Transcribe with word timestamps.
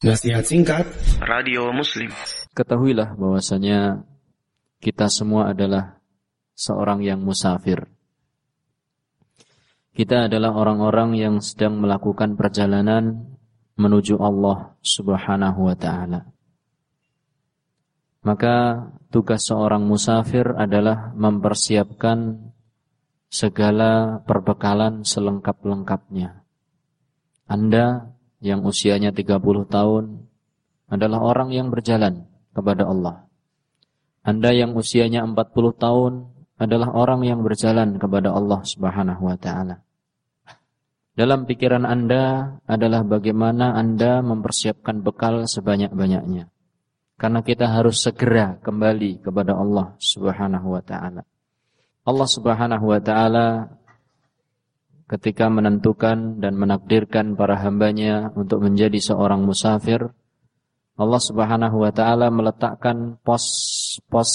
Nasihat 0.00 0.48
singkat 0.48 0.88
Radio 1.20 1.68
Muslim 1.76 2.08
Ketahuilah 2.56 3.20
bahwasanya 3.20 4.00
kita 4.80 5.12
semua 5.12 5.52
adalah 5.52 6.00
seorang 6.56 7.04
yang 7.04 7.20
musafir. 7.20 7.84
Kita 9.92 10.24
adalah 10.24 10.56
orang-orang 10.56 11.20
yang 11.20 11.44
sedang 11.44 11.84
melakukan 11.84 12.32
perjalanan 12.32 13.36
menuju 13.76 14.16
Allah 14.16 14.72
Subhanahu 14.80 15.68
wa 15.68 15.76
taala. 15.76 16.32
Maka 18.24 18.88
tugas 19.12 19.44
seorang 19.44 19.84
musafir 19.84 20.48
adalah 20.56 21.12
mempersiapkan 21.12 22.40
segala 23.28 24.24
perbekalan 24.24 25.04
selengkap-lengkapnya. 25.04 26.40
Anda 27.44 28.16
yang 28.40 28.64
usianya 28.64 29.12
30 29.12 29.36
tahun 29.68 30.04
adalah 30.90 31.20
orang 31.22 31.52
yang 31.52 31.68
berjalan 31.68 32.26
kepada 32.56 32.88
Allah. 32.88 33.30
Anda 34.20 34.52
yang 34.52 34.76
usianya 34.76 35.24
40 35.24 35.36
tahun 35.80 36.12
adalah 36.60 36.92
orang 36.92 37.24
yang 37.24 37.40
berjalan 37.40 37.96
kepada 37.96 38.36
Allah 38.36 38.60
Subhanahu 38.60 39.32
wa 39.32 39.36
taala. 39.40 39.80
Dalam 41.16 41.48
pikiran 41.48 41.88
Anda 41.88 42.56
adalah 42.64 43.04
bagaimana 43.04 43.76
Anda 43.76 44.20
mempersiapkan 44.20 45.00
bekal 45.00 45.48
sebanyak-banyaknya. 45.48 46.48
Karena 47.20 47.40
kita 47.44 47.68
harus 47.68 48.00
segera 48.00 48.56
kembali 48.60 49.20
kepada 49.20 49.56
Allah 49.56 49.96
Subhanahu 50.00 50.72
wa 50.72 50.80
taala. 50.80 51.24
Allah 52.04 52.28
Subhanahu 52.28 52.84
wa 52.88 53.00
taala 53.00 53.68
ketika 55.10 55.50
menentukan 55.50 56.38
dan 56.38 56.54
menakdirkan 56.54 57.34
para 57.34 57.58
hambanya 57.58 58.30
untuk 58.38 58.62
menjadi 58.62 59.02
seorang 59.02 59.42
musafir, 59.42 60.14
Allah 60.94 61.18
Subhanahu 61.18 61.82
wa 61.82 61.90
taala 61.90 62.30
meletakkan 62.30 63.18
pos-pos 63.26 64.30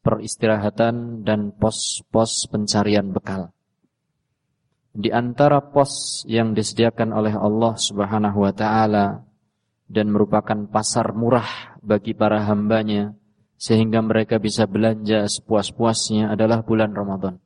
peristirahatan 0.00 1.26
dan 1.28 1.52
pos-pos 1.52 2.48
pencarian 2.48 3.12
bekal. 3.12 3.52
Di 4.94 5.12
antara 5.12 5.60
pos 5.60 6.24
yang 6.24 6.56
disediakan 6.56 7.12
oleh 7.12 7.34
Allah 7.36 7.76
Subhanahu 7.76 8.48
wa 8.48 8.52
taala 8.54 9.28
dan 9.90 10.08
merupakan 10.08 10.64
pasar 10.70 11.12
murah 11.12 11.76
bagi 11.84 12.16
para 12.16 12.40
hambanya 12.48 13.12
sehingga 13.60 14.00
mereka 14.00 14.40
bisa 14.40 14.64
belanja 14.64 15.28
sepuas-puasnya 15.28 16.32
adalah 16.32 16.64
bulan 16.64 16.96
Ramadan. 16.96 17.44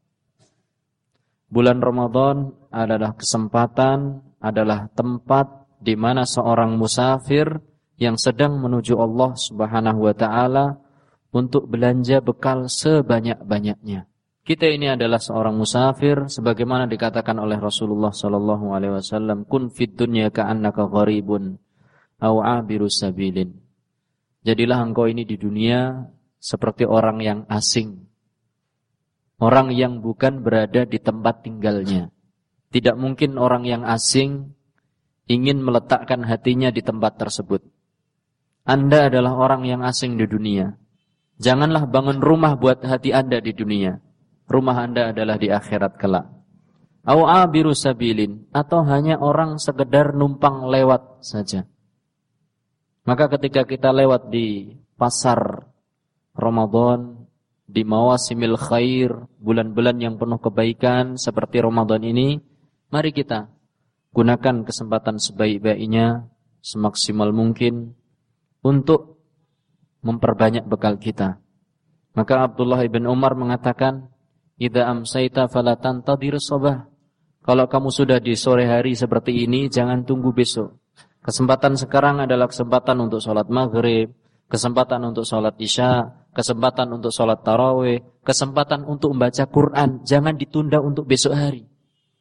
Bulan 1.48 1.80
Ramadan 1.80 2.52
adalah 2.68 3.16
kesempatan, 3.16 4.20
adalah 4.36 4.92
tempat 4.92 5.68
di 5.80 5.96
mana 5.96 6.28
seorang 6.28 6.77
musafir 6.77 7.48
yang 7.96 8.20
sedang 8.20 8.60
menuju 8.60 8.94
Allah 9.00 9.32
Subhanahu 9.32 10.05
wa 10.05 10.14
taala 10.14 10.77
untuk 11.32 11.64
belanja 11.68 12.20
bekal 12.20 12.68
sebanyak-banyaknya. 12.68 14.05
Kita 14.44 14.64
ini 14.64 14.88
adalah 14.88 15.20
seorang 15.20 15.56
musafir 15.56 16.24
sebagaimana 16.28 16.88
dikatakan 16.88 17.36
oleh 17.36 17.60
Rasulullah 17.60 18.12
sallallahu 18.12 18.72
alaihi 18.72 18.96
wasallam, 18.96 19.44
"Kun 19.44 19.68
fid 19.68 19.92
dunya 19.92 20.33
ka'annaka 20.33 20.88
gharibun 20.88 21.60
aw 22.16 22.34
'abirus 22.40 23.05
sabilin." 23.05 23.60
Jadilah 24.44 24.80
engkau 24.80 25.05
ini 25.05 25.28
di 25.28 25.36
dunia 25.36 26.08
seperti 26.40 26.88
orang 26.88 27.20
yang 27.20 27.40
asing 27.52 28.08
Orang 29.39 29.70
yang 29.70 30.03
bukan 30.03 30.42
berada 30.42 30.83
di 30.83 30.98
tempat 30.98 31.47
tinggalnya. 31.47 32.11
Tidak 32.75 32.98
mungkin 32.98 33.39
orang 33.39 33.62
yang 33.64 33.86
asing 33.86 34.50
ingin 35.30 35.62
meletakkan 35.62 36.27
hatinya 36.27 36.75
di 36.75 36.83
tempat 36.83 37.22
tersebut. 37.22 37.62
Anda 38.67 39.06
adalah 39.08 39.39
orang 39.39 39.64
yang 39.64 39.80
asing 39.86 40.19
di 40.19 40.27
dunia. 40.27 40.75
Janganlah 41.39 41.86
bangun 41.86 42.19
rumah 42.19 42.58
buat 42.58 42.83
hati 42.83 43.14
Anda 43.14 43.39
di 43.39 43.55
dunia. 43.55 44.03
Rumah 44.50 44.77
Anda 44.77 45.14
adalah 45.14 45.39
di 45.39 45.48
akhirat 45.55 45.96
kelak. 45.96 46.27
Awabiru 47.07 47.73
sabilin 47.73 48.51
atau 48.52 48.85
hanya 48.85 49.17
orang 49.23 49.57
sekedar 49.57 50.12
numpang 50.12 50.67
lewat 50.68 51.24
saja. 51.24 51.64
Maka 53.08 53.33
ketika 53.39 53.64
kita 53.64 53.89
lewat 53.95 54.29
di 54.29 54.77
pasar 55.01 55.64
Ramadan 56.36 57.17
di 57.68 57.84
mawasimil 57.84 58.56
khair, 58.56 59.12
bulan-bulan 59.45 60.01
yang 60.01 60.17
penuh 60.17 60.40
kebaikan 60.40 61.20
seperti 61.20 61.61
Ramadan 61.61 62.01
ini, 62.01 62.40
mari 62.89 63.12
kita 63.12 63.52
gunakan 64.17 64.64
kesempatan 64.64 65.20
sebaik-baiknya, 65.20 66.33
semaksimal 66.64 67.29
mungkin 67.36 67.92
untuk 68.64 69.20
memperbanyak 70.01 70.64
bekal 70.64 70.96
kita. 70.96 71.45
Maka 72.17 72.48
Abdullah 72.48 72.80
ibn 72.89 73.05
Umar 73.05 73.36
mengatakan, 73.36 74.08
"Idza 74.56 74.89
amsayta 74.89 75.46
fala 75.52 75.77
tantadir 75.77 76.40
sabah." 76.40 76.89
Kalau 77.45 77.68
kamu 77.68 77.89
sudah 77.92 78.18
di 78.18 78.33
sore 78.33 78.64
hari 78.64 78.96
seperti 78.96 79.45
ini, 79.45 79.68
jangan 79.68 80.08
tunggu 80.08 80.33
besok. 80.33 80.80
Kesempatan 81.20 81.77
sekarang 81.77 82.24
adalah 82.24 82.48
kesempatan 82.48 82.96
untuk 83.05 83.20
sholat 83.20 83.48
maghrib, 83.52 84.12
kesempatan 84.48 85.01
untuk 85.05 85.29
sholat 85.29 85.55
isya, 85.61 86.27
kesempatan 86.33 86.89
untuk 86.92 87.13
sholat 87.13 87.45
taraweh, 87.45 88.01
kesempatan 88.25 88.85
untuk 88.89 89.14
membaca 89.14 89.45
Quran. 89.47 90.03
Jangan 90.03 90.35
ditunda 90.35 90.81
untuk 90.81 91.05
besok 91.09 91.36
hari. 91.36 91.69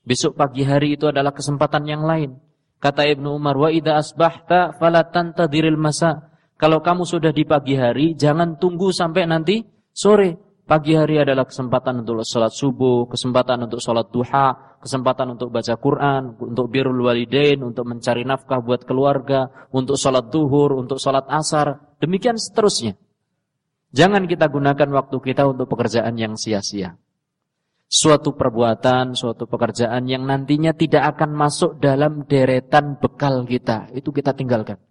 Besok 0.08 0.40
pagi 0.40 0.64
hari 0.64 0.96
itu 0.96 1.12
adalah 1.12 1.36
kesempatan 1.36 1.84
yang 1.84 2.08
lain. 2.08 2.40
Kata 2.78 3.04
Ibnu 3.04 3.36
Umar, 3.36 3.58
wa 3.58 3.68
idza 3.74 3.98
asbahta 3.98 4.78
fala 4.78 5.04
tantadiril 5.10 5.76
masa. 5.76 6.32
Kalau 6.56 6.80
kamu 6.80 7.04
sudah 7.04 7.34
di 7.34 7.44
pagi 7.44 7.76
hari, 7.76 8.14
jangan 8.14 8.56
tunggu 8.56 8.94
sampai 8.94 9.28
nanti 9.28 9.66
sore. 9.92 10.47
Pagi 10.68 11.00
hari 11.00 11.16
adalah 11.16 11.48
kesempatan 11.48 12.04
untuk 12.04 12.28
sholat 12.28 12.52
subuh, 12.52 13.08
kesempatan 13.08 13.72
untuk 13.72 13.80
sholat 13.80 14.12
duha, 14.12 14.76
kesempatan 14.84 15.40
untuk 15.40 15.48
baca 15.48 15.80
Quran, 15.80 16.36
untuk 16.44 16.68
birrul 16.68 17.08
walidain, 17.08 17.64
untuk 17.64 17.88
mencari 17.88 18.28
nafkah 18.28 18.60
buat 18.60 18.84
keluarga, 18.84 19.48
untuk 19.72 19.96
sholat 19.96 20.28
duhur, 20.28 20.76
untuk 20.76 21.00
sholat 21.00 21.24
asar, 21.32 21.96
demikian 22.04 22.36
seterusnya. 22.36 23.00
Jangan 23.96 24.28
kita 24.28 24.52
gunakan 24.52 24.92
waktu 24.92 25.16
kita 25.24 25.48
untuk 25.48 25.72
pekerjaan 25.72 26.20
yang 26.20 26.36
sia-sia. 26.36 27.00
Suatu 27.88 28.36
perbuatan, 28.36 29.16
suatu 29.16 29.48
pekerjaan 29.48 30.04
yang 30.12 30.28
nantinya 30.28 30.76
tidak 30.76 31.16
akan 31.16 31.32
masuk 31.32 31.80
dalam 31.80 32.28
deretan 32.28 33.00
bekal 33.00 33.48
kita, 33.48 33.88
itu 33.96 34.12
kita 34.12 34.36
tinggalkan. 34.36 34.84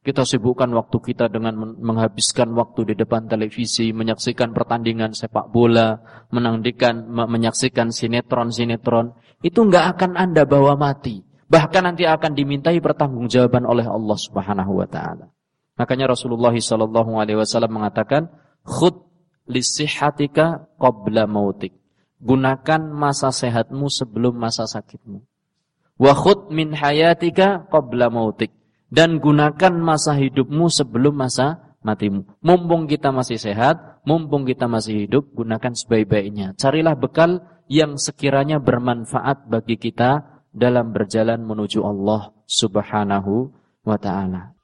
Kita 0.00 0.24
sibukkan 0.24 0.72
waktu 0.72 0.96
kita 0.96 1.28
dengan 1.28 1.76
menghabiskan 1.76 2.56
waktu 2.56 2.88
di 2.88 2.94
depan 2.96 3.28
televisi, 3.28 3.92
menyaksikan 3.92 4.56
pertandingan 4.56 5.12
sepak 5.12 5.52
bola, 5.52 6.00
menandikan, 6.32 7.04
menyaksikan 7.04 7.92
sinetron-sinetron. 7.92 9.12
Itu 9.44 9.68
nggak 9.68 9.84
akan 9.96 10.16
Anda 10.16 10.48
bawa 10.48 10.80
mati. 10.80 11.20
Bahkan 11.52 11.82
nanti 11.84 12.08
akan 12.08 12.32
dimintai 12.32 12.80
pertanggungjawaban 12.80 13.68
oleh 13.68 13.84
Allah 13.84 14.16
Subhanahu 14.16 14.80
wa 14.80 14.88
taala. 14.88 15.28
Makanya 15.76 16.16
Rasulullah 16.16 16.56
sallallahu 16.56 17.20
alaihi 17.20 17.36
wasallam 17.36 17.76
mengatakan, 17.84 18.32
"Khud 18.64 19.04
lisihatika 19.52 20.64
qabla 20.80 21.28
mautik." 21.28 21.76
Gunakan 22.24 22.88
masa 22.88 23.32
sehatmu 23.32 23.92
sebelum 23.92 24.32
masa 24.32 24.64
sakitmu. 24.64 25.24
Wa 26.00 26.12
khud 26.16 26.48
min 26.52 26.72
hayatika 26.72 27.68
qabla 27.68 28.08
mautik 28.08 28.59
dan 28.90 29.22
gunakan 29.22 29.72
masa 29.78 30.18
hidupmu 30.18 30.66
sebelum 30.68 31.14
masa 31.14 31.78
matimu. 31.80 32.26
Mumpung 32.44 32.90
kita 32.90 33.14
masih 33.14 33.40
sehat, 33.40 34.04
mumpung 34.04 34.44
kita 34.44 34.68
masih 34.68 35.06
hidup, 35.06 35.30
gunakan 35.32 35.72
sebaik-baiknya. 35.72 36.58
Carilah 36.58 36.98
bekal 36.98 37.40
yang 37.70 37.96
sekiranya 37.96 38.58
bermanfaat 38.58 39.46
bagi 39.46 39.78
kita 39.78 40.42
dalam 40.50 40.90
berjalan 40.90 41.40
menuju 41.46 41.80
Allah 41.86 42.34
Subhanahu 42.50 43.54
wa 43.86 43.96
taala. 43.96 44.59